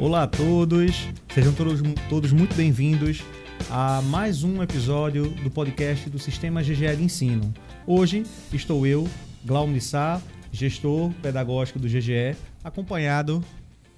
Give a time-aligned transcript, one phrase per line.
[0.00, 3.22] Olá a todos, sejam todos, todos muito bem-vindos
[3.70, 7.52] a mais um episódio do podcast do Sistema GGE de Ensino.
[7.86, 9.06] Hoje estou eu,
[9.44, 10.18] Glaumo de Sá,
[10.50, 12.34] gestor pedagógico do GGE,
[12.64, 13.44] acompanhado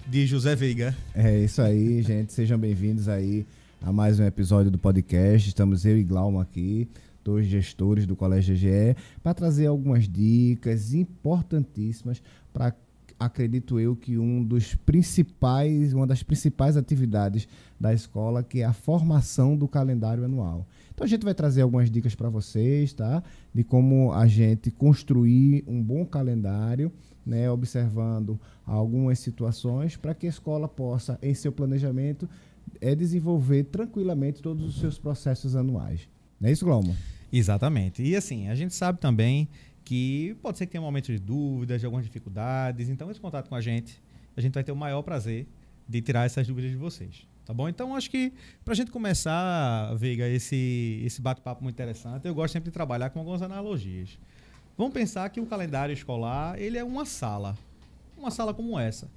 [0.05, 0.93] de José Veiga.
[1.15, 2.33] É isso aí, gente.
[2.33, 3.45] Sejam bem-vindos aí
[3.81, 5.47] a mais um episódio do podcast.
[5.47, 6.85] Estamos eu e Glaumo aqui,
[7.23, 12.75] dois gestores do Colégio GGE, para trazer algumas dicas importantíssimas para
[13.25, 17.47] acredito eu que um dos principais, uma das principais atividades
[17.79, 20.67] da escola, que é a formação do calendário anual.
[20.93, 23.23] Então a gente vai trazer algumas dicas para vocês, tá?
[23.53, 26.91] De como a gente construir um bom calendário,
[27.25, 32.29] né, observando algumas situações para que a escola possa em seu planejamento
[32.79, 36.07] é desenvolver tranquilamente todos os seus processos anuais.
[36.39, 36.95] Não é isso, Glomo?
[37.31, 38.03] Exatamente.
[38.03, 39.47] E assim, a gente sabe também
[39.83, 42.89] que pode ser que tenha momentos de dúvidas, de algumas dificuldades.
[42.89, 44.01] Então, esse contato com a gente,
[44.35, 45.47] a gente vai ter o maior prazer
[45.87, 47.27] de tirar essas dúvidas de vocês.
[47.45, 47.67] Tá bom?
[47.67, 48.31] Então, acho que
[48.63, 53.09] para a gente começar, Veiga, esse, esse bate-papo muito interessante, eu gosto sempre de trabalhar
[53.09, 54.17] com algumas analogias.
[54.77, 57.57] Vamos pensar que o calendário escolar ele é uma sala.
[58.17, 59.09] Uma sala como essa.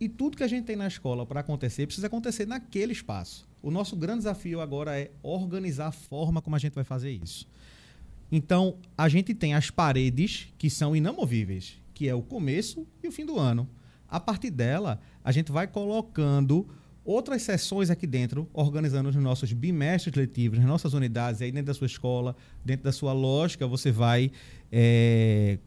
[0.00, 3.46] E tudo que a gente tem na escola para acontecer precisa acontecer naquele espaço.
[3.62, 7.46] O nosso grande desafio agora é organizar a forma como a gente vai fazer isso.
[8.30, 13.12] Então, a gente tem as paredes que são inamovíveis, que é o começo e o
[13.12, 13.68] fim do ano.
[14.08, 16.66] A partir dela, a gente vai colocando
[17.04, 21.74] outras sessões aqui dentro, organizando os nossos bimestres letivos, nas nossas unidades, aí dentro da
[21.74, 24.30] sua escola, dentro da sua lógica, você vai
[24.72, 25.58] é,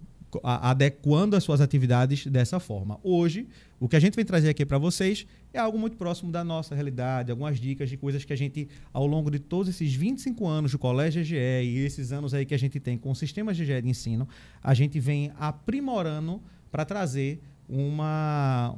[0.44, 3.00] adequando as suas atividades dessa forma.
[3.04, 3.48] Hoje,
[3.80, 6.74] o que a gente vem trazer aqui para vocês é algo muito próximo da nossa
[6.74, 10.72] realidade, algumas dicas de coisas que a gente, ao longo de todos esses 25 anos
[10.72, 13.82] do Colégio GE e esses anos aí que a gente tem com o sistema GE
[13.82, 14.28] de ensino,
[14.64, 16.42] a gente vem aprimorando
[16.72, 18.74] para trazer uma,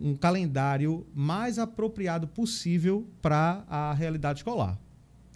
[0.00, 4.78] um calendário mais apropriado possível para a realidade escolar.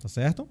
[0.01, 0.49] Tá certo?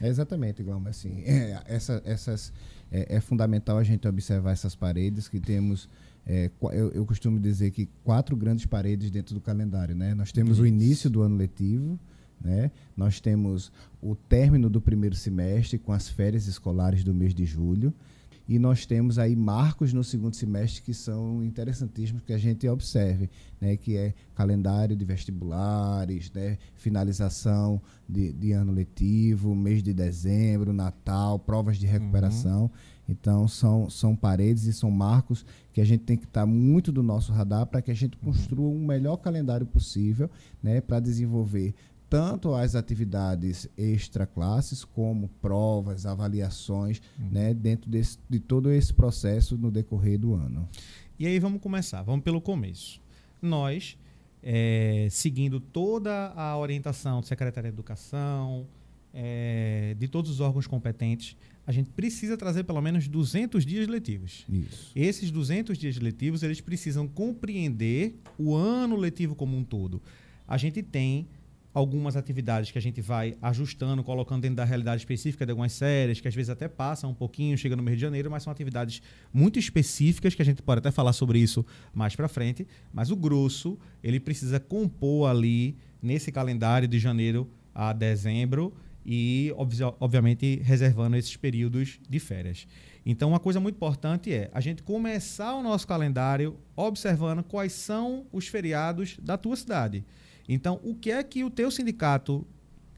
[0.00, 0.90] É exatamente, Glauber.
[0.90, 2.52] Assim, é, essa, essas
[2.90, 5.88] é, é, fundamental a gente observar essas paredes que temos.
[6.26, 9.94] É, eu, eu, costumo dizer que quatro grandes paredes dentro do calendário.
[9.94, 10.14] Né?
[10.14, 10.62] Nós temos Isso.
[10.62, 11.98] o início do ano letivo,
[12.40, 12.70] né?
[12.96, 17.92] nós temos o término do primeiro semestre com as férias escolares do mês de julho.
[18.48, 23.30] E nós temos aí marcos no segundo semestre que são interessantíssimos que a gente observe,
[23.60, 30.72] né, que é calendário de vestibulares, né, finalização de, de ano letivo, mês de dezembro,
[30.72, 32.62] Natal, provas de recuperação.
[32.62, 32.70] Uhum.
[33.08, 37.02] Então, são, são paredes e são marcos que a gente tem que estar muito do
[37.02, 40.30] nosso radar para que a gente construa um melhor calendário possível
[40.62, 41.74] né, para desenvolver
[42.12, 47.28] tanto as atividades extra classes como provas, avaliações, uhum.
[47.30, 50.68] né, dentro desse, de todo esse processo no decorrer do ano.
[51.18, 53.00] E aí vamos começar, vamos pelo começo.
[53.40, 53.96] Nós,
[54.42, 58.66] é, seguindo toda a orientação do secretário de Educação,
[59.14, 61.34] é, de todos os órgãos competentes,
[61.66, 64.44] a gente precisa trazer pelo menos 200 dias letivos.
[64.48, 64.90] Isso.
[64.94, 70.02] Esses 200 dias letivos, eles precisam compreender o ano letivo como um todo.
[70.46, 71.28] A gente tem
[71.74, 76.20] algumas atividades que a gente vai ajustando, colocando dentro da realidade específica de algumas séries,
[76.20, 79.00] que às vezes até passam um pouquinho, chega no mês de janeiro, mas são atividades
[79.32, 83.16] muito específicas, que a gente pode até falar sobre isso mais para frente, mas o
[83.16, 88.74] grosso, ele precisa compor ali nesse calendário de janeiro a dezembro
[89.04, 89.52] e,
[89.98, 92.66] obviamente, reservando esses períodos de férias.
[93.04, 98.26] Então, uma coisa muito importante é a gente começar o nosso calendário observando quais são
[98.32, 100.04] os feriados da tua cidade.
[100.48, 102.46] Então, o que é que o teu sindicato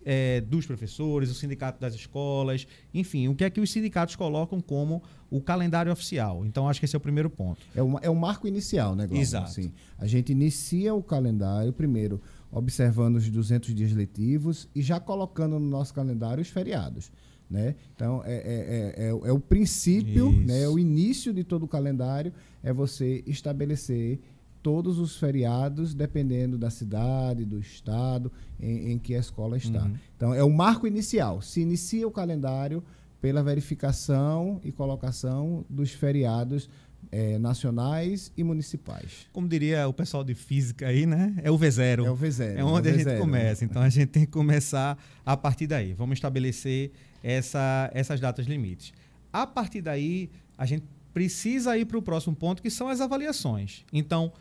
[0.04, 4.60] é, dos professores, o sindicato das escolas, enfim, o que é que os sindicatos colocam
[4.60, 6.44] como o calendário oficial.
[6.44, 7.60] Então, acho que esse é o primeiro ponto.
[7.74, 9.22] É, uma, é o marco inicial, né, Glauco?
[9.22, 9.46] Exato.
[9.46, 12.20] Assim, a gente inicia o calendário, primeiro,
[12.54, 17.10] observando os 200 dias letivos e já colocando no nosso calendário os feriados.
[17.50, 17.74] Né?
[17.94, 22.32] Então, é, é, é, é o princípio, né, é o início de todo o calendário,
[22.62, 24.20] é você estabelecer
[24.62, 29.84] todos os feriados, dependendo da cidade, do estado em, em que a escola está.
[29.84, 29.94] Uhum.
[30.16, 31.42] Então, é o marco inicial.
[31.42, 32.82] Se inicia o calendário
[33.20, 36.68] pela verificação e colocação dos feriados
[37.10, 39.26] é, nacionais e municipais.
[39.32, 41.34] Como diria o pessoal de física aí, né?
[41.42, 42.04] É o V0.
[42.04, 42.56] É o V0.
[42.56, 43.64] É onde é a gente começa.
[43.64, 45.92] Então a gente tem que começar a partir daí.
[45.92, 46.92] Vamos estabelecer
[47.22, 48.92] essa, essas datas limites.
[49.32, 53.84] A partir daí, a gente precisa ir para o próximo ponto, que são as avaliações.
[53.92, 54.32] Então,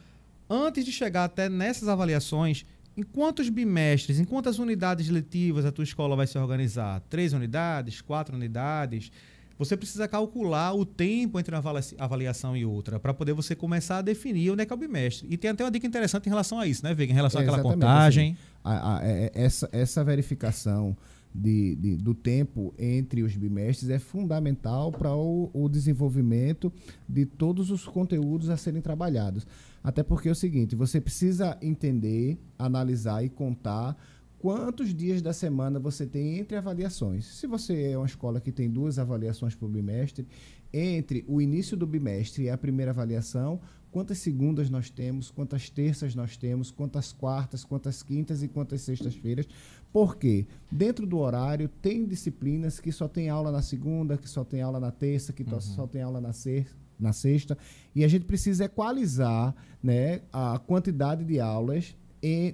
[0.49, 2.65] antes de chegar até nessas avaliações,
[2.95, 7.01] em quantos bimestres, em quantas unidades letivas a tua escola vai se organizar?
[7.09, 9.11] Três unidades, quatro unidades?
[9.57, 11.63] Você precisa calcular o tempo entre uma
[11.99, 15.27] avaliação e outra, para poder você começar a definir onde é que é o bimestre.
[15.29, 17.11] E tem até uma dica interessante em relação a isso, né, Vega?
[17.11, 18.31] Em relação é, àquela contagem.
[18.31, 20.95] Assim, a, a, é, essa, essa verificação
[21.33, 26.71] de, de, do tempo entre os bimestres é fundamental para o, o, desenvolvimento
[27.09, 29.47] de todos os conteúdos a serem trabalhados.
[29.83, 33.97] Até porque é o seguinte, você precisa entender, analisar e contar
[34.43, 37.25] quantos dias da semana você tem entre avaliações.
[37.27, 40.27] Se você é uma escola que tem duas avaliações por bimestre,
[40.73, 46.13] entre o início do bimestre e a primeira avaliação, quantas segundas nós temos, quantas terças
[46.13, 49.47] nós temos, quantas quartas, quantas quintas e quantas sextas-feiras.
[49.93, 54.61] Porque dentro do horário tem disciplinas que só tem aula na segunda, que só tem
[54.61, 55.61] aula na terça, que uhum.
[55.61, 57.57] só tem aula na sexta na sexta,
[57.93, 61.95] e a gente precisa equalizar né, a quantidade de aulas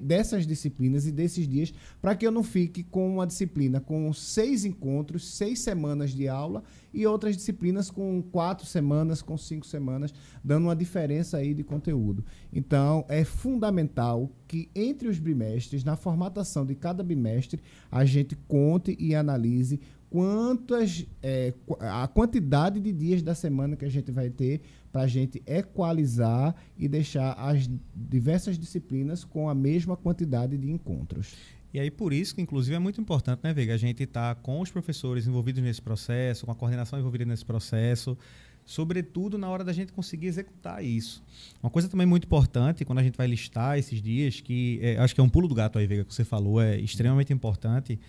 [0.01, 4.65] dessas disciplinas e desses dias para que eu não fique com uma disciplina com seis
[4.65, 6.63] encontros, seis semanas de aula
[6.93, 10.13] e outras disciplinas com quatro semanas, com cinco semanas,
[10.43, 12.25] dando uma diferença aí de conteúdo.
[12.51, 17.61] Então, é fundamental que entre os bimestres, na formatação de cada bimestre,
[17.91, 19.79] a gente conte e analise
[20.09, 24.61] quantas é, a quantidade de dias da semana que a gente vai ter
[24.91, 31.35] para a gente equalizar e deixar as diversas disciplinas com a mesma quantidade de encontros.
[31.71, 34.41] E aí, por isso que, inclusive, é muito importante, né, Vega, a gente estar tá
[34.41, 38.17] com os professores envolvidos nesse processo, com a coordenação envolvida nesse processo,
[38.65, 41.23] sobretudo na hora da gente conseguir executar isso.
[41.61, 45.13] Uma coisa também muito importante, quando a gente vai listar esses dias, que é, acho
[45.13, 47.99] que é um pulo do gato aí, Vega, que você falou, é extremamente importante,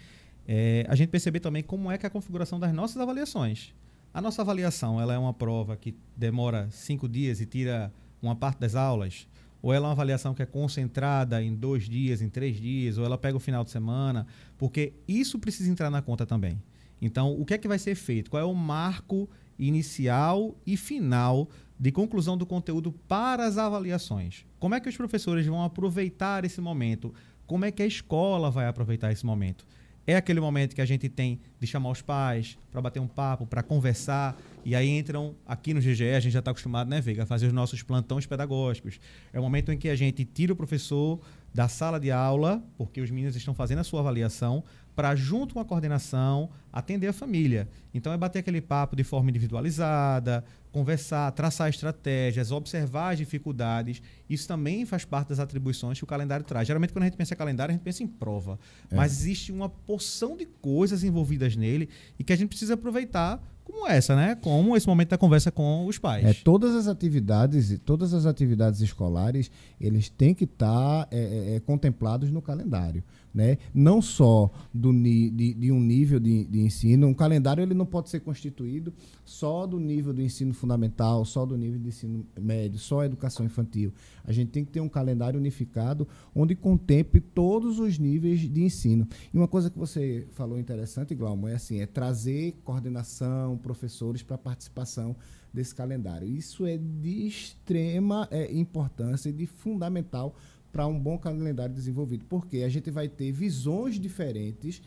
[0.53, 3.73] é a gente perceber também como é que a configuração das nossas avaliações.
[4.13, 8.59] A nossa avaliação ela é uma prova que demora cinco dias e tira uma parte
[8.59, 9.29] das aulas?
[9.63, 13.05] Ou ela é uma avaliação que é concentrada em dois dias, em três dias, ou
[13.05, 14.27] ela pega o final de semana?
[14.59, 16.61] Porque isso precisa entrar na conta também.
[17.01, 18.29] Então, o que é que vai ser feito?
[18.29, 21.49] Qual é o marco inicial e final
[21.79, 24.45] de conclusão do conteúdo para as avaliações?
[24.59, 27.15] Como é que os professores vão aproveitar esse momento?
[27.47, 29.65] Como é que a escola vai aproveitar esse momento?
[30.11, 33.47] É aquele momento que a gente tem de chamar os pais para bater um papo,
[33.47, 34.37] para conversar.
[34.65, 37.47] E aí entram aqui no GGE, a gente já está acostumado, né, Veiga, a fazer
[37.47, 38.99] os nossos plantões pedagógicos.
[39.33, 41.21] É o momento em que a gente tira o professor
[41.55, 44.65] da sala de aula, porque os meninos estão fazendo a sua avaliação,
[44.97, 47.69] para, junto com a coordenação, atender a família.
[47.95, 54.03] Então, é bater aquele papo de forma individualizada, conversar, traçar estratégias, observar as dificuldades.
[54.29, 56.67] Isso também faz parte das atribuições que o calendário traz.
[56.67, 58.59] Geralmente, quando a gente pensa em calendário, a gente pensa em prova.
[58.91, 58.95] É.
[58.95, 61.89] Mas existe uma porção de coisas envolvidas nele
[62.19, 64.35] e que a gente precisa aproveitar como essa, né?
[64.35, 66.25] Como esse momento da conversa com os pais.
[66.25, 69.51] É, todas as atividades, todas as atividades escolares,
[69.81, 73.03] eles têm que estar tá, é, é, é, contemplados no calendário,
[73.33, 73.59] né?
[73.73, 78.11] Não só do, de, de um nível de, de, ensino, um calendário ele não pode
[78.11, 78.93] ser constituído
[79.25, 83.47] só do nível do ensino fundamental, só do nível de ensino médio, só a educação
[83.47, 83.93] infantil.
[84.25, 89.07] A gente tem que ter um calendário unificado onde contemple todos os níveis de ensino.
[89.33, 94.37] E uma coisa que você falou interessante, Glaumo, é assim, é trazer coordenação, professores para
[94.37, 95.15] participação
[95.53, 96.27] desse calendário.
[96.27, 100.35] Isso é de extrema é, importância e de fundamental
[100.73, 104.81] para um bom calendário desenvolvido, porque a gente vai ter visões diferentes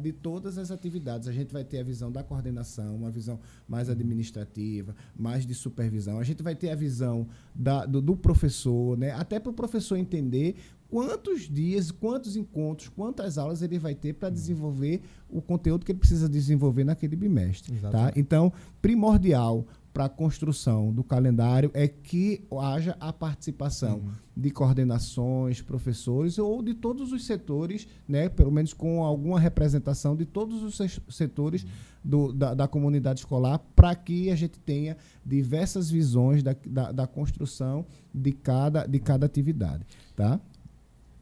[0.00, 1.28] de todas as atividades.
[1.28, 6.18] A gente vai ter a visão da coordenação, uma visão mais administrativa, mais de supervisão.
[6.18, 9.96] A gente vai ter a visão da, do, do professor, né, até para o professor
[9.96, 10.56] entender
[10.88, 15.98] quantos dias, quantos encontros, quantas aulas ele vai ter para desenvolver o conteúdo que ele
[15.98, 17.76] precisa desenvolver naquele bimestre.
[17.80, 18.12] Tá?
[18.14, 24.12] Então, primordial para a construção do calendário é que haja a participação uhum.
[24.36, 30.26] de coordenações, professores ou de todos os setores, né, pelo menos com alguma representação de
[30.26, 31.68] todos os setores uhum.
[32.02, 37.06] do, da, da, comunidade escolar, para que a gente tenha diversas visões da, da, da,
[37.06, 39.86] construção de cada, de cada atividade.
[40.16, 40.40] Tá?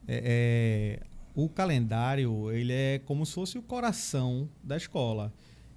[0.09, 5.31] É, é, o calendário ele é como se fosse o coração da escola.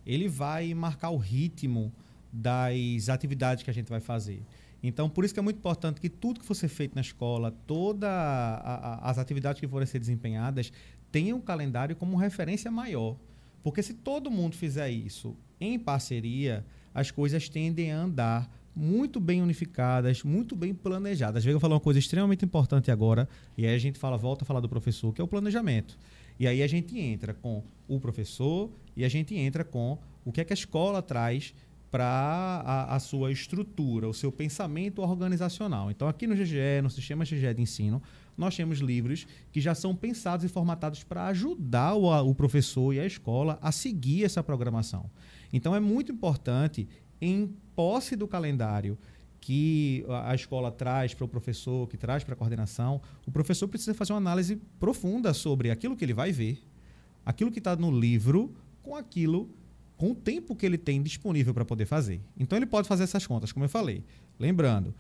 [0.06, 1.92] Ele vai marcar o ritmo
[2.36, 4.42] das atividades que a gente vai fazer.
[4.84, 7.52] Então, por isso que é muito importante que tudo que for ser feito na escola,
[7.66, 8.10] todas
[9.02, 10.72] as atividades que forem ser desempenhadas,
[11.12, 13.16] tenham um calendário como referência maior.
[13.64, 16.64] Porque se todo mundo fizer isso em parceria,
[16.94, 21.46] as coisas tendem a andar muito bem unificadas, muito bem planejadas.
[21.46, 23.28] Eu falar uma coisa extremamente importante agora,
[23.58, 25.98] e aí a gente fala, volta a falar do professor, que é o planejamento.
[26.38, 30.42] E aí a gente entra com o professor e a gente entra com o que
[30.42, 31.54] é que a escola traz
[31.96, 35.90] para a, a, sua estrutura, o seu pensamento organizacional.
[35.90, 38.04] Então, aqui no GGE, no Sistema GGE de Ensino,
[38.38, 43.00] nós temos livros que já são pensados e formatados para ajudar o, o professor e
[43.00, 45.10] a escola a seguir essa programação.
[45.54, 46.86] Então, é muito importante,
[47.22, 48.98] em posse do calendário
[49.40, 53.94] que a escola traz para o professor, que traz para a coordenação, o professor precisa
[53.94, 56.62] fazer uma análise profunda sobre aquilo que ele vai ver,
[57.26, 59.50] aquilo que está no livro, com aquilo
[59.98, 62.22] com o tempo que ele tem disponível para poder fazer.
[62.38, 64.04] Então ele pode fazer essas contas, como eu falei.
[64.40, 64.94] Lembrando,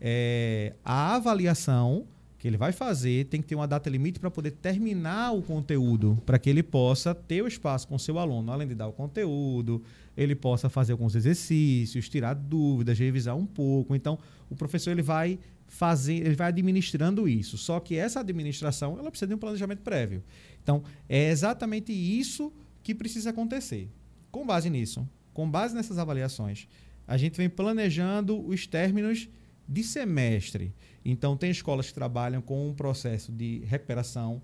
[0.00, 2.06] é, a avaliação
[2.38, 6.22] que ele vai fazer tem que ter uma data limite para poder terminar o conteúdo,
[6.26, 8.92] para que ele possa ter o espaço com o seu aluno, além de dar o
[8.92, 9.82] conteúdo,
[10.14, 13.94] ele possa fazer alguns exercícios, tirar dúvidas, revisar um pouco.
[13.94, 14.18] Então,
[14.50, 17.56] o professor ele vai fazer, ele vai administrando isso.
[17.56, 20.22] Só que essa administração, ela precisa de um planejamento prévio.
[20.62, 23.88] Então, é exatamente isso que precisa acontecer.
[24.34, 26.66] Com base nisso, com base nessas avaliações,
[27.06, 29.28] a gente vem planejando os términos
[29.68, 30.74] de semestre.
[31.04, 34.42] Então, tem escolas que trabalham com um processo de recuperação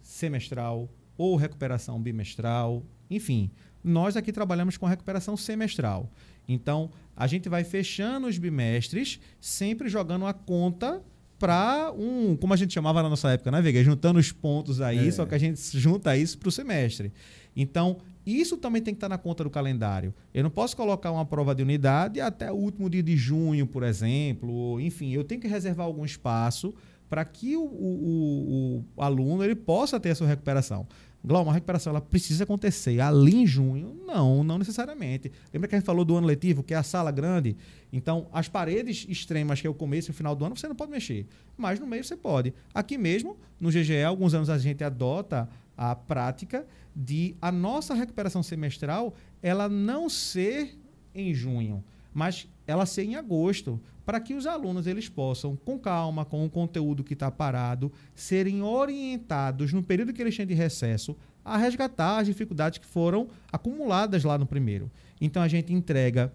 [0.00, 3.50] semestral ou recuperação bimestral, enfim.
[3.84, 6.10] Nós aqui trabalhamos com recuperação semestral.
[6.48, 11.04] Então, a gente vai fechando os bimestres, sempre jogando a conta
[11.38, 13.82] para um, como a gente chamava na nossa época, né, Vega?
[13.82, 15.10] Juntando os pontos aí, é.
[15.10, 17.12] só que a gente junta isso para o semestre.
[17.54, 20.12] Então, isso também tem que estar na conta do calendário.
[20.34, 23.82] Eu não posso colocar uma prova de unidade até o último dia de junho, por
[23.82, 24.80] exemplo.
[24.80, 26.74] Enfim, eu tenho que reservar algum espaço
[27.08, 30.86] para que o, o, o, aluno ele possa ter a sua recuperação.
[31.24, 33.96] Glauco, uma recuperação ela precisa acontecer ali em junho?
[34.06, 35.32] Não, não necessariamente.
[35.52, 37.56] Lembra que a gente falou do ano letivo, que é a sala grande?
[37.92, 40.76] Então, as paredes extremas, que é o começo e o final do ano, você não
[40.76, 41.26] pode mexer.
[41.56, 42.54] Mas no meio você pode.
[42.72, 48.42] Aqui mesmo, no GGE, alguns anos a gente adota a prática de a nossa recuperação
[48.42, 50.76] semestral ela não ser
[51.14, 56.24] em junho, mas ela ser em agosto, para que os alunos eles possam, com calma,
[56.24, 61.14] com o conteúdo que está parado, serem orientados no período que eles têm de recesso
[61.44, 64.90] a resgatar as dificuldades que foram acumuladas lá no primeiro.
[65.20, 66.32] Então a gente entrega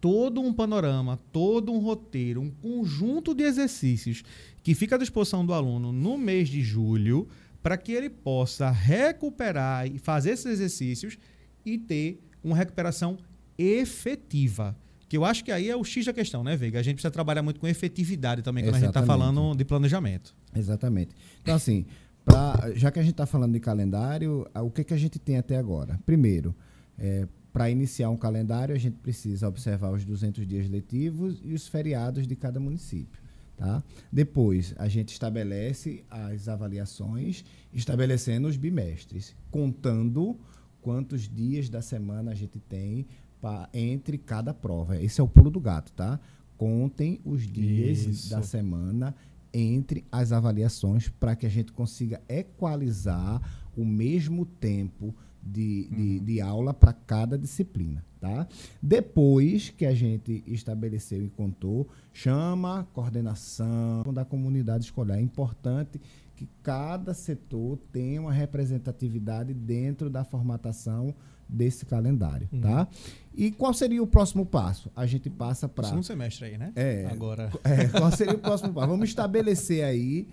[0.00, 4.24] todo um panorama, todo um roteiro, um conjunto de exercícios
[4.60, 7.28] que fica à disposição do aluno no mês de julho
[7.62, 11.16] para que ele possa recuperar e fazer esses exercícios
[11.64, 13.16] e ter uma recuperação
[13.56, 14.76] efetiva.
[15.10, 16.78] Que eu acho que aí é o X da questão, né, Veiga?
[16.78, 18.96] A gente precisa trabalhar muito com efetividade também quando Exatamente.
[18.96, 20.36] a gente está falando de planejamento.
[20.54, 21.16] Exatamente.
[21.42, 21.84] Então, assim,
[22.24, 25.36] pra, já que a gente está falando de calendário, o que, que a gente tem
[25.36, 25.98] até agora?
[26.06, 26.54] Primeiro,
[26.96, 31.66] é, para iniciar um calendário, a gente precisa observar os 200 dias letivos e os
[31.66, 33.20] feriados de cada município.
[33.56, 33.82] Tá?
[34.12, 40.38] Depois, a gente estabelece as avaliações, estabelecendo os bimestres, contando
[40.80, 43.08] quantos dias da semana a gente tem
[43.40, 45.00] pra, entre cada prova.
[45.00, 46.20] Esse é o pulo do gato, tá?
[46.56, 48.30] Contem os dias Isso.
[48.30, 49.14] da semana
[49.52, 53.40] entre as avaliações para que a gente consiga equalizar
[53.76, 56.24] o mesmo tempo de, de, uhum.
[56.24, 58.04] de aula para cada disciplina.
[58.20, 58.46] Tá?
[58.82, 65.16] Depois que a gente estabeleceu e contou, chama a coordenação da comunidade escolar.
[65.16, 65.98] É importante
[66.36, 71.14] que cada setor tenha uma representatividade dentro da formatação
[71.52, 72.60] desse calendário, uhum.
[72.60, 72.88] tá?
[73.34, 74.90] E qual seria o próximo passo?
[74.94, 76.72] A gente passa para segundo semestre aí, né?
[76.74, 77.06] É.
[77.10, 77.50] Agora.
[77.64, 78.88] É, qual seria o próximo passo?
[78.88, 80.28] Vamos estabelecer aí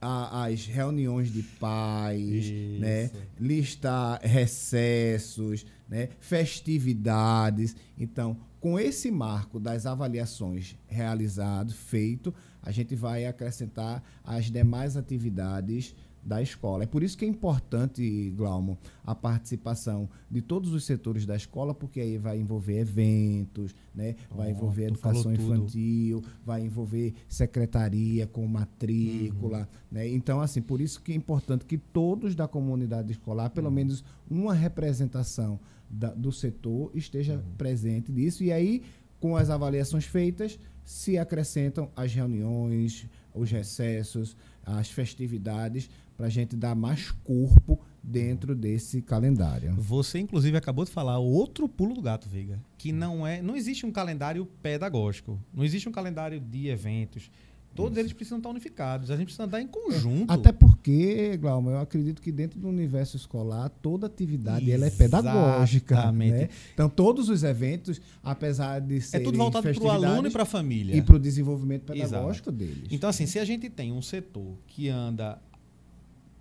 [0.00, 3.10] a, as reuniões de pais, né?
[3.40, 6.08] listar recessos, né?
[6.18, 7.76] festividades.
[7.98, 15.94] Então, com esse marco das avaliações realizado, feito, a gente vai acrescentar as demais atividades
[16.24, 16.84] da escola.
[16.84, 21.74] É por isso que é importante, Glaumo, a participação de todos os setores da escola,
[21.74, 24.14] porque aí vai envolver eventos, né?
[24.30, 29.60] vai envolver educação infantil, vai envolver secretaria com matrícula.
[29.60, 29.66] Uhum.
[29.90, 30.08] Né?
[30.08, 33.74] Então, assim, por isso que é importante que todos da comunidade escolar, pelo uhum.
[33.74, 35.58] menos uma representação
[35.90, 37.42] da, do setor, esteja uhum.
[37.58, 38.44] presente nisso.
[38.44, 38.82] E aí,
[39.18, 46.56] com as avaliações feitas, se acrescentam as reuniões, os recessos, as festividades, para a gente
[46.56, 49.74] dar mais corpo dentro desse calendário.
[49.76, 53.40] Você, inclusive, acabou de falar outro pulo do gato, Veiga, que não é.
[53.40, 57.30] Não existe um calendário pedagógico, não existe um calendário de eventos.
[57.74, 58.00] Todos Isso.
[58.00, 60.30] eles precisam estar unificados, a gente precisa andar em conjunto.
[60.30, 66.12] Até porque, Glaumo, eu acredito que dentro do universo escolar, toda atividade ela é pedagógica.
[66.12, 66.50] Né?
[66.74, 69.26] Então, todos os eventos, apesar de serem.
[69.26, 70.94] É tudo voltado para o aluno e para a família.
[70.94, 72.52] E para o desenvolvimento pedagógico Exato.
[72.52, 72.88] deles.
[72.90, 75.40] Então, assim, se a gente tem um setor que anda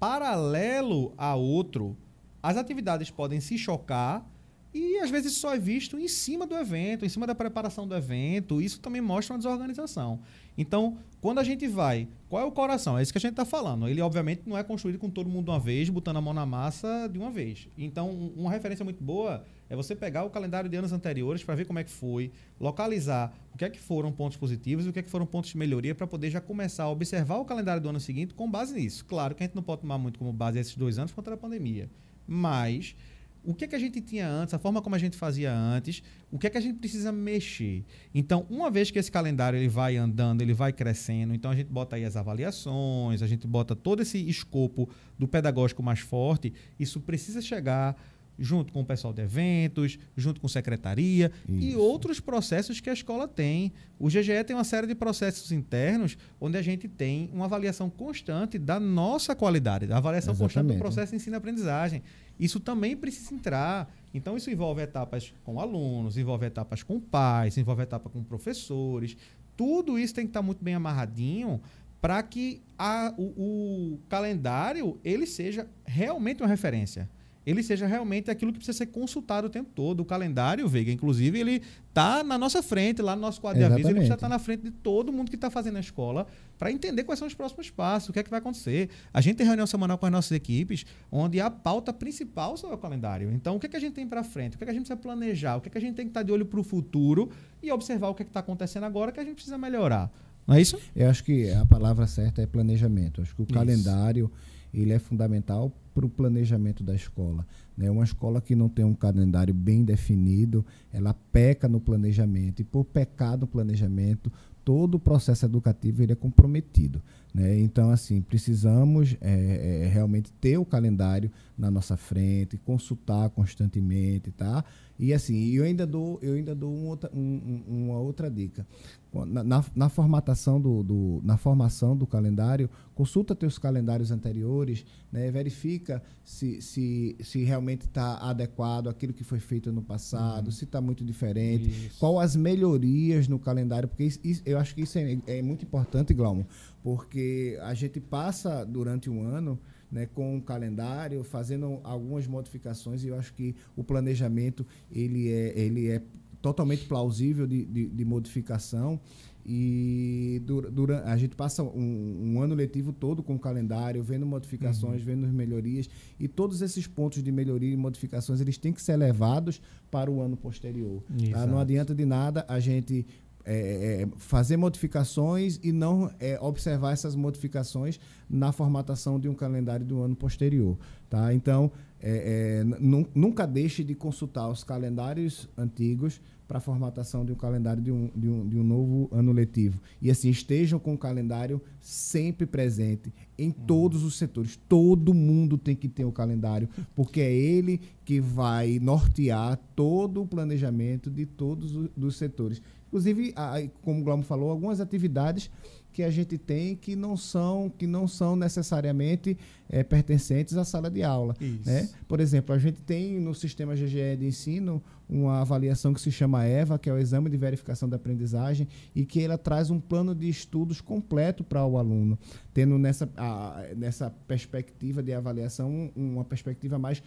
[0.01, 1.96] paralelo a outro,
[2.41, 4.27] as atividades podem se chocar,
[4.74, 7.94] E às vezes só é visto em cima do evento, em cima da preparação do
[7.94, 8.62] evento.
[8.62, 10.22] Isso também mostra uma desorganização.
[10.58, 12.98] Então, quando a gente vai, qual é o coração?
[12.98, 13.88] É isso que a gente está falando.
[13.88, 17.10] Ele, obviamente, não é construído com todo mundo uma vez, botando a mão na massa
[17.12, 17.68] de uma vez.
[17.78, 21.66] Então, uma referência muito boa é você pegar o calendário de anos anteriores para ver
[21.66, 25.00] como é que foi, localizar o que é que foram pontos positivos e o que
[25.00, 27.90] é que foram pontos de melhoria para poder já começar a observar o calendário do
[27.90, 29.06] ano seguinte com base nisso.
[29.06, 31.38] Claro que a gente não pode tomar muito como base esses dois anos contra a
[31.38, 31.90] pandemia,
[32.28, 32.96] mas
[33.43, 36.03] o que é que a gente tinha antes, a forma como a gente fazia antes,
[36.31, 37.83] o que é que a gente precisa mexer.
[38.13, 41.67] Então, uma vez que esse calendário ele vai andando, ele vai crescendo, então a gente
[41.67, 47.00] bota aí as avaliações, a gente bota todo esse escopo do pedagógico mais forte, isso
[47.01, 47.95] precisa chegar
[48.38, 51.67] junto com o pessoal de eventos, junto com secretaria Isso.
[51.67, 53.71] e outros processos que a escola tem.
[54.00, 58.57] O GGE tem uma série de processos internos onde a gente tem uma avaliação constante
[58.57, 60.55] da nossa qualidade, da avaliação Exatamente.
[60.55, 62.01] constante do processo de ensino-aprendizagem.
[62.39, 63.93] Isso também precisa entrar.
[64.13, 69.15] Então, isso envolve etapas com alunos, envolve etapas com pais, envolve etapas com professores.
[69.55, 71.61] Tudo isso tem que estar muito bem amarradinho
[72.01, 77.07] para que a, o, o calendário ele seja realmente uma referência
[77.45, 80.01] ele seja realmente aquilo que precisa ser consultado o tempo todo.
[80.01, 83.81] O calendário, Veiga, inclusive, ele está na nossa frente, lá no nosso quadro Exatamente.
[83.81, 85.79] de aviso, ele precisa estar tá na frente de todo mundo que está fazendo a
[85.79, 88.89] escola para entender quais são os próximos passos, o que é que vai acontecer.
[89.13, 92.77] A gente tem reunião semanal com as nossas equipes, onde a pauta principal é o
[92.77, 93.31] calendário.
[93.31, 94.55] Então, o que, é que a gente tem para frente?
[94.55, 95.57] O que, é que a gente precisa planejar?
[95.57, 97.29] O que, é que a gente tem que estar tá de olho para o futuro
[97.62, 100.12] e observar o que é está acontecendo agora que a gente precisa melhorar.
[100.48, 100.77] Não é isso?
[100.95, 103.21] Eu acho que a palavra certa é planejamento.
[103.21, 103.53] Eu acho que o isso.
[103.53, 104.31] calendário
[104.74, 107.45] ele é fundamental para o planejamento da escola.
[107.77, 107.89] Né?
[107.89, 112.86] Uma escola que não tem um calendário bem definido, ela peca no planejamento, e por
[112.86, 114.31] pecar no planejamento,
[114.63, 117.01] todo o processo educativo ele é comprometido.
[117.33, 117.60] Né?
[117.60, 124.63] Então, assim, precisamos é, é, realmente ter o calendário na nossa frente, consultar constantemente, tá?
[125.01, 128.67] E assim, eu ainda dou, eu ainda dou um outra, um, uma outra dica.
[129.12, 135.31] Na, na, na formatação do, do, na formação do calendário, consulta teus calendários anteriores, né?
[135.31, 140.51] verifica se, se, se realmente está adequado àquilo que foi feito no passado, uhum.
[140.51, 142.00] se está muito diferente, isso.
[142.00, 145.66] qual as melhorias no calendário, porque isso, isso, eu acho que isso é, é muito
[145.66, 146.46] importante, Glaumo,
[146.83, 149.59] porque a gente passa durante um ano
[149.92, 155.60] né, com o calendário, fazendo algumas modificações e eu acho que o planejamento ele é,
[155.60, 156.01] ele é
[156.42, 159.00] totalmente plausível de, de, de modificação
[159.46, 165.00] e durante, a gente passa um, um, ano letivo todo com o calendário, vendo modificações,
[165.00, 165.06] uhum.
[165.06, 169.62] vendo melhorias e todos esses pontos de melhoria e modificações eles têm que ser levados
[169.90, 171.04] para o ano posterior.
[171.32, 171.46] Tá?
[171.48, 173.06] Não adianta de nada a gente
[173.46, 178.00] é, é, fazer modificações e não é, observar essas modificações
[178.30, 180.77] na formatação de um calendário do ano posterior.
[181.10, 181.34] Tá?
[181.34, 187.36] Então, é, é, nunca deixe de consultar os calendários antigos para a formatação de um
[187.36, 189.80] calendário de um, de, um, de um novo ano letivo.
[190.01, 193.66] E assim, estejam com o calendário sempre presente em uhum.
[193.66, 194.60] todos os setores.
[194.68, 200.27] Todo mundo tem que ter o calendário, porque é ele que vai nortear todo o
[200.27, 202.62] planejamento de todos os setores.
[202.92, 203.34] Inclusive,
[203.82, 205.50] como o Glaumo falou, algumas atividades
[205.94, 209.38] que a gente tem que não são que não são necessariamente
[209.70, 211.36] é, pertencentes à sala de aula.
[211.66, 211.90] Né?
[212.08, 216.46] Por exemplo, a gente tem no sistema GGE de ensino uma avaliação que se chama
[216.46, 220.16] EVA, que é o Exame de Verificação da Aprendizagem, e que ela traz um plano
[220.16, 222.18] de estudos completo para o aluno,
[222.54, 227.04] tendo nessa, a, nessa perspectiva de avaliação uma perspectiva mais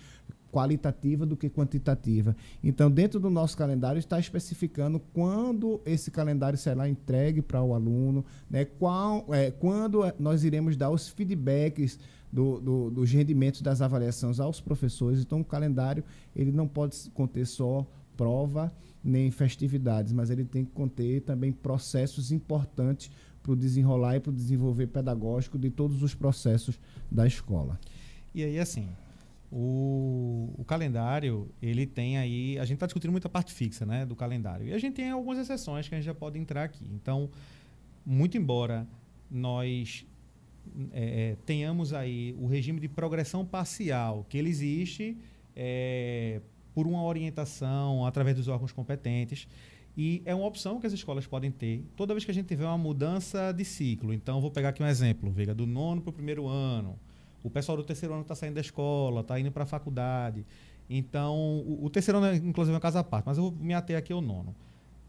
[0.54, 2.36] qualitativa do que quantitativa.
[2.62, 8.24] Então, dentro do nosso calendário está especificando quando esse calendário será entregue para o aluno,
[8.48, 8.64] né?
[8.64, 11.98] Qual, é, quando nós iremos dar os feedbacks
[12.32, 15.20] do, do, dos rendimentos das avaliações aos professores.
[15.20, 16.04] Então, o calendário
[16.36, 17.84] ele não pode conter só
[18.16, 23.10] prova nem festividades, mas ele tem que conter também processos importantes
[23.42, 26.78] para o desenrolar e para o desenvolver pedagógico de todos os processos
[27.10, 27.78] da escola.
[28.34, 28.88] E aí, assim,
[29.56, 32.58] o, o, calendário, ele tem aí.
[32.58, 34.66] A gente está discutindo muita parte fixa né, do calendário.
[34.66, 36.84] E a gente tem algumas exceções que a gente já pode entrar aqui.
[36.92, 37.30] Então,
[38.04, 38.84] muito embora
[39.30, 40.04] nós
[40.92, 45.16] é, é tenhamos aí o regime de progressão parcial, que ele existe
[45.54, 46.40] é,
[46.74, 49.46] por uma orientação através dos órgãos competentes.
[49.96, 52.64] E é uma opção que as escolas podem ter toda vez que a gente tiver
[52.64, 54.12] uma mudança de ciclo.
[54.12, 56.98] Então, vou pegar aqui um exemplo, Veiga, do nono para o primeiro ano
[57.44, 60.44] o pessoal do terceiro ano está saindo da escola, está indo para a faculdade.
[60.90, 63.72] Então, o, o, terceiro ano, inclusive, é uma casa à parte, mas eu vou me
[63.72, 64.54] ater aqui ao nono.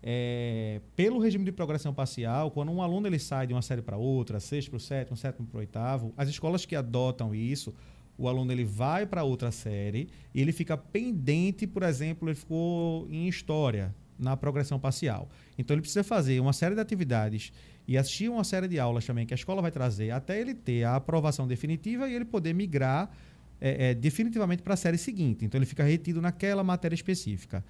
[0.04, 3.98] É, pelo regime de progressão parcial, quando um aluno ele sai de uma série para
[3.98, 7.74] outra, sexto para o sétimo, sétimo para o oitavo, as escolas que adotam isso
[8.18, 13.08] o aluno ele vai para outra série e ele fica pendente, por exemplo, ele ficou
[13.10, 15.30] em história na progressão parcial.
[15.58, 17.52] Então ele precisa fazer uma série de atividades
[17.88, 20.84] e assistir uma série de aulas também que a escola vai trazer até ele ter
[20.84, 23.12] a aprovação definitiva e ele poder migrar
[23.62, 25.46] é, é, definitivamente para a série seguinte.
[25.46, 27.64] Então ele fica retido naquela matéria específica.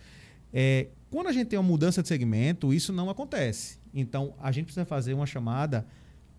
[0.54, 3.78] É, quando a gente tem uma mudança de segmento, isso não acontece.
[3.94, 5.86] Então a gente precisa fazer uma chamada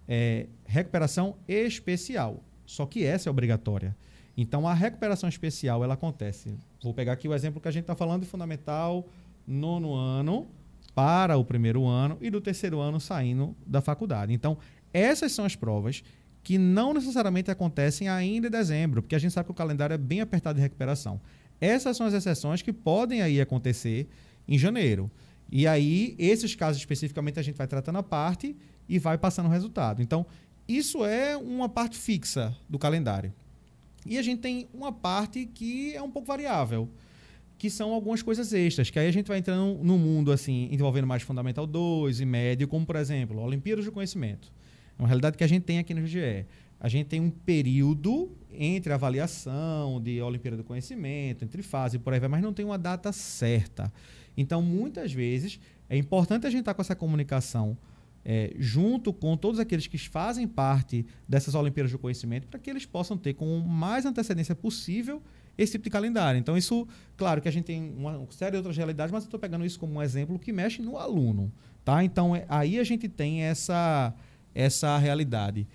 [0.09, 2.43] é, recuperação especial.
[2.65, 3.97] Só que essa é obrigatória.
[4.37, 6.55] Então a recuperação especial ela acontece.
[6.83, 9.07] Vou pegar aqui o exemplo que a gente está falando de fundamental
[9.47, 10.49] nono ano
[10.97, 14.33] para o primeiro ano e do terceiro ano saindo da faculdade.
[14.33, 14.57] Então,
[14.95, 16.03] essas são as provas
[16.43, 19.99] que não necessariamente acontecem ainda em dezembro, porque a gente sabe que o calendário é
[19.99, 21.21] bem apertado de recuperação.
[21.61, 24.09] Essas são as exceções que podem aí acontecer
[24.49, 25.11] em janeiro.
[25.53, 28.57] E aí, esses casos especificamente, a gente vai tratando a parte
[28.89, 30.01] e vai passando o resultado.
[30.01, 30.25] Então,
[30.67, 33.35] isso é uma parte fixa do calendário.
[34.07, 36.89] E a gente tem uma parte que é um pouco variável
[37.59, 41.07] que são algumas coisas extras, que aí a gente vai entrando no mundo assim, envolvendo
[41.07, 44.53] mais Fundamental 2 e médio, como por exemplo, Olimpíadas do Conhecimento.
[44.99, 46.47] É uma realidade que a gente tem aqui no GGE.
[46.79, 52.21] A gente tem um período entre avaliação de Olimpíada do Conhecimento, entre fase, por aí
[52.21, 53.90] vai, mas não tem uma data certa.
[54.37, 57.77] Então, muitas vezes, é importante a gente estar com essa comunicação
[58.29, 62.85] é, junto com todos aqueles que fazem parte dessas Olimpíadas do Conhecimento, para que eles
[62.85, 65.23] possam ter com mais antecedência possível
[65.59, 66.38] esse tipo de calendário.
[66.38, 69.40] Então, isso, claro que a gente tem uma série de outras realidades, mas eu estou
[69.40, 71.53] pegando isso como um exemplo que mexe no aluno.
[71.85, 72.03] Tá?
[72.05, 74.14] Então, é, aí a gente tem essa,
[74.55, 75.66] essa realidade.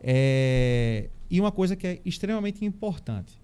[0.00, 3.40] É, e uma coisa que é extremamente importante.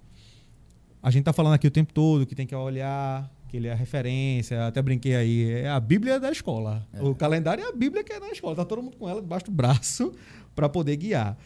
[1.03, 3.73] A gente está falando aqui o tempo todo que tem que olhar, que ele é
[3.73, 6.87] a referência, até brinquei aí, é a Bíblia da escola.
[6.93, 7.01] É.
[7.01, 8.55] O calendário é a Bíblia que é na escola.
[8.55, 10.13] Está todo mundo com ela debaixo do braço
[10.55, 11.39] para poder guiar.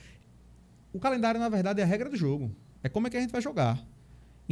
[0.93, 2.51] O calendário, na verdade, é a regra do jogo.
[2.83, 3.79] É como é que a gente vai jogar.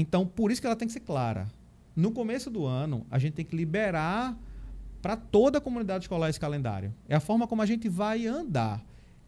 [0.00, 1.48] Então, por isso que ela tem que ser clara.
[1.96, 4.38] No começo do ano, a gente tem que liberar
[5.02, 6.94] para toda a comunidade escolar esse calendário.
[7.08, 8.80] É a forma como a gente vai andar.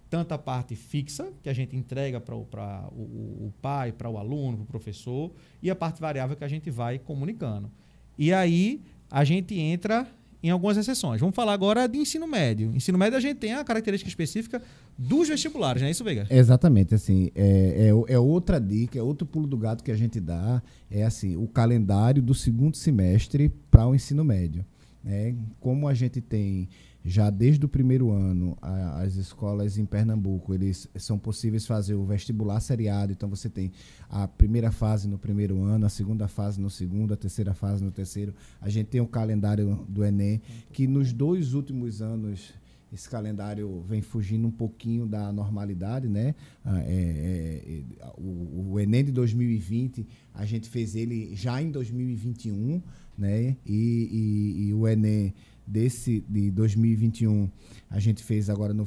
[0.09, 4.59] Tanto a parte fixa, que a gente entrega para o, o, pai, para o aluno,
[4.59, 7.69] para o professor, e a parte variável que a gente vai comunicando.
[8.17, 8.81] E aí
[9.11, 10.07] a gente entra
[10.43, 11.21] em algumas exceções.
[11.21, 12.75] Vamos falar agora de ensino médio.
[12.75, 14.63] Ensino médio a gente tem a característica específica
[14.97, 16.27] dos vestibulares, não é isso, Veiga?
[16.31, 20.21] Exatamente, assim, é, é, é, outra dica, é outro pulo do gato que a gente
[20.21, 24.65] dá, é assim, o calendário do segundo semestre para o ensino médio.
[25.03, 25.35] Né?
[25.59, 26.69] Como a gente tem
[27.05, 32.05] já desde o primeiro ano, a, as escolas em Pernambuco, eles são possíveis fazer o
[32.05, 33.13] vestibular seriado.
[33.13, 33.73] Então você tem
[34.09, 37.91] a primeira fase no primeiro ano, a segunda fase no segundo, a terceira fase no
[37.91, 38.35] terceiro.
[38.61, 42.53] A gente tem o calendário do Enem, que nos dois últimos anos
[42.93, 46.35] esse calendário vem fugindo um pouquinho da normalidade, né?
[46.65, 52.83] Ah, é, é, o, o, Enem de 2020 a gente fez ele já em 2021,
[53.17, 53.57] né?
[53.65, 55.33] E, e, e o Enem
[55.71, 57.49] desse de 2021
[57.89, 58.85] a gente fez agora no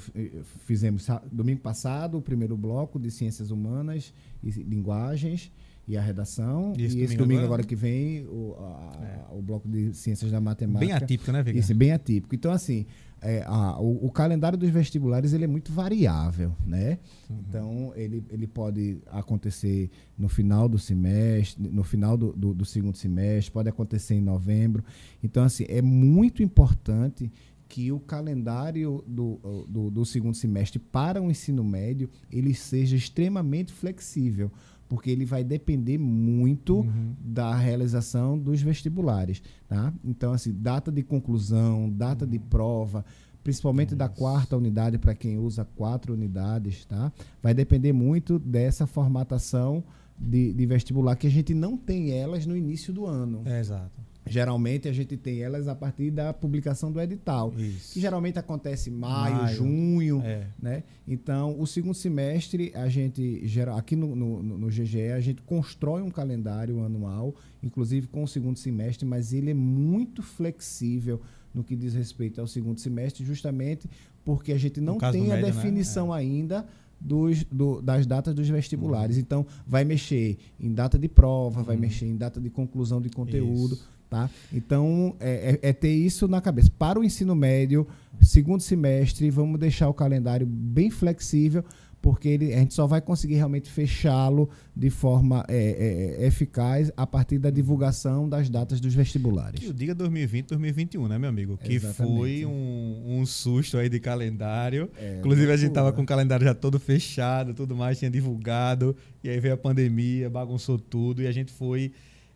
[0.65, 5.51] fizemos domingo passado o primeiro bloco de ciências humanas e linguagens
[5.87, 9.12] e a redação e esse, e esse domingo, agora, agora, que vem o, a, é.
[9.33, 11.59] O bloco de ciências da matemática bem atípico né Viga?
[11.59, 12.85] Isso, bem atípico então assim
[13.23, 16.99] é, a, o, o, calendário dos vestibulares ele é muito variável, né?
[17.29, 17.37] Uhum.
[17.39, 22.97] Então ele, ele pode acontecer no final do semestre, no final do, do, do, segundo
[22.97, 24.83] semestre, pode acontecer em novembro.
[25.23, 27.31] Então assim é muito importante
[27.69, 33.71] que o calendário do, do, do segundo semestre para o ensino médio ele seja extremamente
[33.71, 34.51] flexível
[34.93, 37.15] porque ele vai depender muito uhum.
[37.19, 39.91] da realização dos vestibulares, tá?
[40.05, 42.29] Então, assim, data de conclusão, data uhum.
[42.29, 43.03] de prova,
[43.43, 43.95] principalmente Isso.
[43.95, 47.11] da quarta unidade para quem usa quatro unidades, tá?
[47.41, 49.83] Vai depender muito dessa formatação
[50.15, 53.41] de, de, vestibular que a gente não tem elas no início do ano.
[53.45, 53.99] É, exato.
[54.25, 57.93] Geralmente a gente tem elas a partir da publicação do edital, Isso.
[57.93, 60.47] que geralmente acontece maio, maio junho, é.
[60.61, 60.83] né?
[61.07, 66.01] Então, o segundo semestre a gente gera aqui no, no, no, GGE a gente constrói
[66.01, 71.19] um calendário anual, inclusive com o segundo semestre, mas ele é muito flexível
[71.53, 73.89] no que diz respeito ao segundo semestre, justamente
[74.23, 75.41] porque a gente não tem a médio, né?
[75.41, 76.13] definição né?
[76.13, 76.17] é.
[76.19, 76.65] ainda
[76.99, 79.17] dos, do, das datas dos vestibulares.
[79.17, 79.21] Uhum.
[79.21, 81.65] Então, vai mexer em data de prova, uhum.
[81.65, 83.75] vai mexer em data de conclusão de conteúdo.
[83.75, 83.92] Isso.
[84.13, 84.29] Tá?
[84.53, 86.69] Então, é, é, é, ter isso na cabeça.
[86.77, 87.87] Para o ensino médio,
[88.21, 91.63] segundo semestre, vamos deixar o calendário bem flexível
[92.03, 97.07] porque ele, a gente só vai conseguir realmente fechá-lo de forma é, é, eficaz a
[97.07, 99.61] partir da divulgação das datas dos vestibulares.
[99.61, 101.57] Que o diga 2020, 2021, né, meu amigo?
[101.57, 102.17] Que Exatamente.
[102.17, 104.91] foi um, um, susto aí de calendário.
[104.99, 108.93] É, Inclusive, a gente estava com o calendário já todo fechado, tudo mais, tinha divulgado,
[109.23, 111.93] e aí veio a pandemia, bagunçou tudo, e a gente foi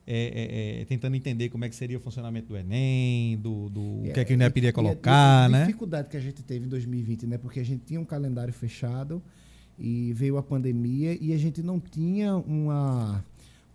[0.10, 4.06] é, é, é, tentando entender como é que seria o funcionamento do Enem, do, do
[4.06, 5.64] é, o que é que o Enem iria colocar, a, né?
[5.64, 7.38] A dificuldade que a gente teve em 2020, né?
[7.38, 9.22] Porque a gente tinha um calendário fechado
[9.78, 13.22] e veio a pandemia e a gente não tinha uma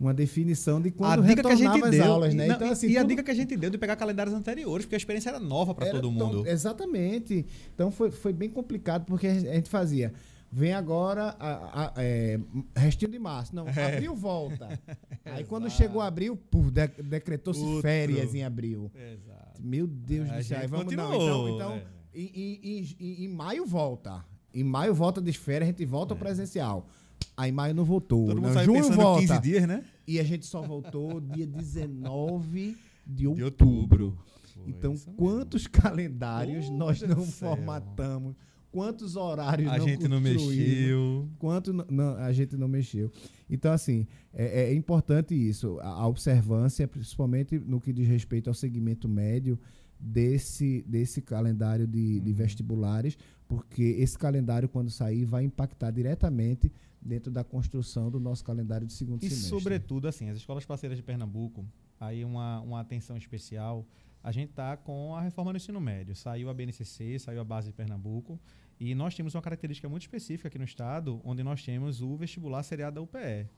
[0.01, 2.47] uma definição de quando a dica que a gente deu, aulas, né?
[2.49, 4.97] Não, então, assim, e a dica que a gente deu de pegar calendários anteriores, porque
[4.97, 6.45] a experiência era nova para todo mundo.
[6.47, 7.47] exatamente.
[7.75, 10.12] Então foi, foi bem complicado, porque a gente fazia
[10.54, 12.38] Vem agora a, a, é,
[12.76, 13.56] restinho de março.
[13.56, 13.94] Não, é.
[13.96, 14.68] abril volta.
[15.24, 16.38] Aí quando chegou abril,
[16.70, 18.92] de, decretou-se férias em abril.
[18.94, 19.62] Exato.
[19.62, 20.68] Meu Deus do céu.
[20.68, 21.14] Vamos não.
[21.14, 21.84] Então, então é.
[22.14, 22.60] em,
[23.00, 24.22] em, em, maio volta.
[24.52, 26.20] Em maio volta de férias, a gente volta ao é.
[26.20, 26.86] presencial.
[27.34, 28.26] Aí maio não voltou.
[28.26, 29.26] Todo mundo não, junho volta.
[29.26, 29.82] 15 dias, né?
[30.06, 33.38] E a gente só voltou dia 19 de outubro.
[33.38, 34.18] De outubro.
[34.66, 38.36] então, quantos calendários oh, nós não formatamos?
[38.72, 43.11] Quantos horários a não gente não mexeu quanto não, a gente não mexeu
[43.48, 49.08] então assim é, é, importante isso a, observância principalmente no que diz respeito ao segmento
[49.08, 49.58] médio
[50.00, 52.24] desse desse calendário de, uhum.
[52.24, 58.44] de vestibulares porque esse calendário quando sair vai impactar diretamente dentro da construção do nosso
[58.44, 59.46] calendário de segundo e semestre.
[59.46, 61.66] E sobretudo assim, as escolas parceiras de Pernambuco,
[61.98, 63.87] aí uma, uma atenção especial,
[64.22, 66.14] a gente está com a reforma do ensino médio.
[66.14, 68.38] Saiu a BNCC, saiu a base de Pernambuco,
[68.78, 72.62] e nós temos uma característica muito específica aqui no estado, onde nós temos o vestibular
[72.62, 73.48] seriado da UPE.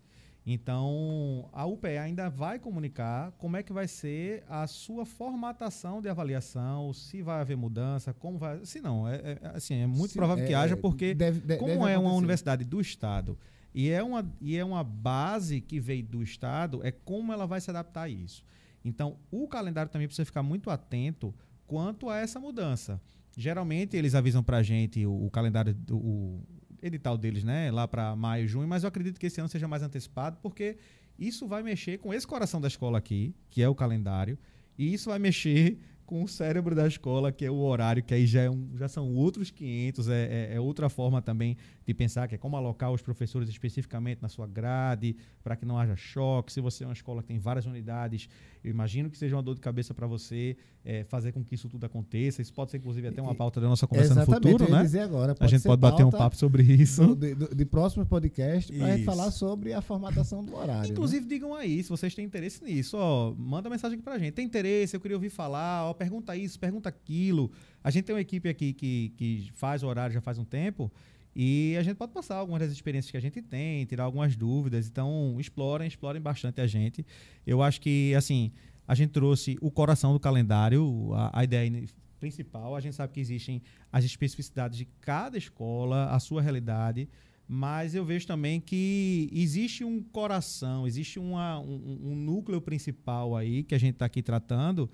[0.47, 6.09] Então, a UPE ainda vai comunicar como é que vai ser a sua formatação de
[6.09, 8.63] avaliação, se vai haver mudança, como vai.
[8.67, 11.73] Se não, é, é assim, é muito provável é, que haja, porque deve, deve, como
[11.73, 13.39] deve é uma universidade do Estado
[13.75, 17.61] e é, uma, e é uma base que veio do Estado, é como ela vai
[17.61, 18.45] se adaptar a isso.
[18.85, 21.35] Então, o calendário também precisa ficar muito atento
[21.67, 23.01] quanto a essa mudança.
[23.37, 26.43] Geralmente eles avisam para a gente o, o calendário, do, o
[26.83, 27.71] edital deles, né?
[27.71, 30.77] Lá para maio, junho, mas eu acredito que esse ano seja mais antecipado, porque
[31.19, 34.39] isso vai mexer com esse coração da escola aqui, que é o calendário,
[34.77, 38.27] e isso vai mexer com o cérebro da escola, que é o horário, que aí
[38.27, 42.29] já, é um, já são outros 500, é, é, é, outra forma também de pensar,
[42.29, 46.53] que é como alocar os professores especificamente na sua grade, para que não haja choque.
[46.53, 48.29] Se você é uma escola que tem várias unidades,
[48.63, 51.69] eu imagino que seja uma dor de cabeça para você é, fazer com que isso
[51.69, 52.41] tudo aconteça.
[52.41, 54.83] Isso pode ser, inclusive, até uma pauta da nossa conversa Exatamente, no futuro, né?
[54.83, 57.15] Dizer agora, a gente pode bater um papo sobre isso.
[57.15, 60.83] De, de, de próximo podcast, para falar sobre a formatação do horário.
[60.83, 60.89] Né?
[60.91, 61.29] Inclusive, né?
[61.29, 64.33] digam aí, se vocês têm interesse nisso, ó, manda mensagem aqui para a gente.
[64.33, 67.51] Tem interesse, eu queria ouvir falar, ó, pergunta isso, pergunta aquilo.
[67.83, 70.93] A gente tem uma equipe aqui que, que faz o horário já faz um tempo
[71.35, 74.87] e a gente pode passar algumas das experiências que a gente tem, tirar algumas dúvidas.
[74.87, 77.05] Então, explorem, explorem bastante a gente.
[77.47, 78.53] Eu acho que, assim,
[78.87, 81.85] a gente trouxe o coração do calendário, a, a ideia
[82.21, 82.77] principal.
[82.77, 87.09] A gente sabe que existem as especificidades de cada escola, a sua realidade
[87.47, 93.63] mas eu vejo também que existe um coração, existe uma, um, um, núcleo principal aí
[93.63, 94.91] que a gente está aqui tratando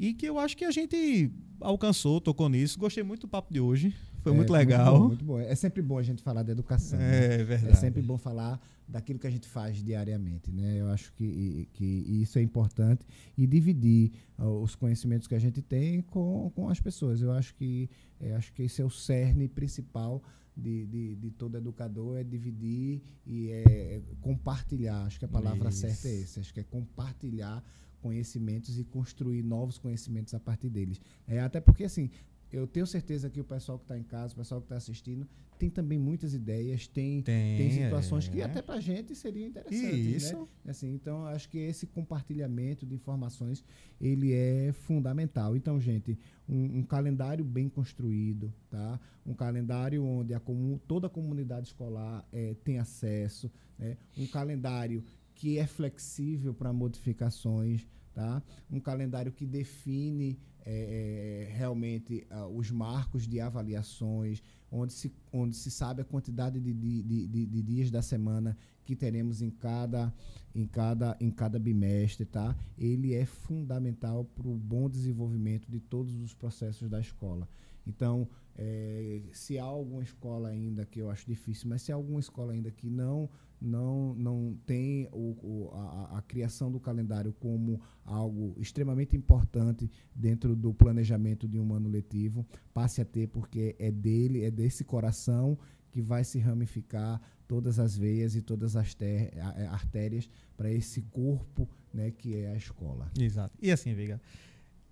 [0.00, 2.78] e que eu acho que a gente alcançou, tocou nisso.
[2.78, 3.94] Gostei muito do papo de hoje.
[4.22, 4.98] Foi é, muito legal.
[4.98, 6.98] Muito bom, muito bom, É sempre bom a gente falar da educação.
[6.98, 7.34] É, né?
[7.34, 7.72] é verdade.
[7.72, 8.58] É sempre bom falar
[8.88, 10.50] daquilo que a gente faz diariamente.
[10.50, 10.80] Né?
[10.80, 13.04] Eu acho que, que isso é importante.
[13.36, 17.20] E dividir uh, os conhecimentos que a gente tem com, com as pessoas.
[17.20, 20.22] Eu acho que, é, acho que esse é o cerne principal
[20.56, 25.04] de, de, de, todo educador é dividir e é compartilhar.
[25.04, 25.80] Acho que a palavra Isso.
[25.80, 26.40] certa é essa.
[26.40, 27.62] Acho que é compartilhar
[28.00, 31.00] conhecimentos e construir novos conhecimentos a partir deles.
[31.26, 32.10] É, até porque, assim,
[32.52, 35.26] eu tenho certeza que o pessoal que está em casa, o pessoal que está assistindo,
[35.60, 38.30] tem também muitas ideias, tem, tem, tem situações é.
[38.30, 40.22] que até para a gente seriam interessantes.
[40.22, 40.48] Isso.
[40.64, 40.70] Né?
[40.70, 43.62] Assim, então, acho que esse compartilhamento de informações
[44.00, 45.54] ele é fundamental.
[45.54, 48.98] Então, gente, um, um calendário bem construído, tá?
[49.24, 50.40] um calendário onde a
[50.88, 53.98] toda a comunidade escolar é, tem acesso, né?
[54.16, 55.04] um calendário
[55.40, 58.42] que é flexível para modificações, tá?
[58.70, 65.56] Um calendário que define é, é, realmente uh, os marcos de avaliações, onde se, onde
[65.56, 70.12] se sabe a quantidade de, de, de, de dias da semana que teremos em cada,
[70.54, 72.54] em cada, em cada bimestre, tá?
[72.76, 77.48] Ele é fundamental para o bom desenvolvimento de todos os processos da escola.
[77.86, 82.20] Então, é, se há alguma escola ainda que eu acho difícil, mas se há alguma
[82.20, 87.80] escola ainda que não não, não tem o, o a, a, criação do calendário como
[88.04, 93.90] algo extremamente importante dentro do planejamento de um ano letivo, passe a ter, porque é
[93.90, 95.58] dele, é desse coração
[95.90, 99.32] que vai se ramificar todas as veias e todas as ter,
[99.70, 103.10] artérias para esse corpo né, que é a escola.
[103.18, 103.58] Exato.
[103.60, 104.20] E assim, Veiga,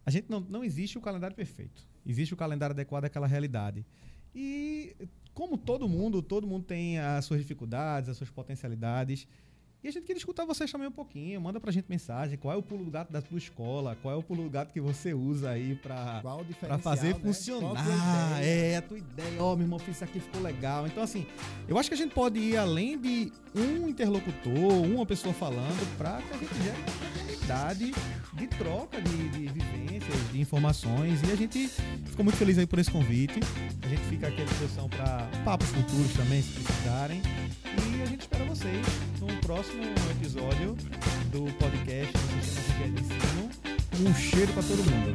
[0.04, 1.86] a gente não, não existe o calendário perfeito.
[2.04, 3.86] Existe o calendário adequado àquela realidade.
[4.34, 4.96] E
[5.38, 9.24] como todo mundo, todo mundo tem as suas dificuldades, as suas potencialidades.
[9.84, 11.40] E a gente queria escutar vocês também um pouquinho.
[11.40, 12.36] Manda pra gente mensagem.
[12.36, 13.96] Qual é o pulo do gato da tua escola?
[14.02, 16.20] Qual é o pulo do gato que você usa aí pra,
[16.58, 17.20] pra fazer né?
[17.20, 18.42] funcionar?
[18.42, 19.40] É, a tua ideia.
[19.40, 20.88] Ó, oh, meu irmão, fiz isso aqui, ficou legal.
[20.88, 21.24] Então, assim,
[21.68, 26.20] eu acho que a gente pode ir além de um interlocutor, uma pessoa falando, pra
[26.20, 27.94] que a gente gere uma comunidade
[28.32, 29.48] de troca de, de
[30.08, 31.20] vivências, de informações.
[31.22, 31.68] E a gente
[32.06, 33.40] ficou muito feliz aí por esse convite.
[33.82, 37.22] A gente fica aqui à disposição para papos futuros também, se precisarem.
[37.64, 38.86] E a gente espera vocês
[39.20, 40.76] no próximo episódio
[41.30, 43.50] do podcast do Sistema de Ensino.
[44.00, 45.12] Um cheiro para todo mundo.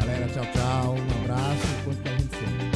[0.00, 0.94] Galera, tchau, tchau.
[0.94, 1.66] Um abraço.
[1.84, 2.71] Conte com a gente sempre.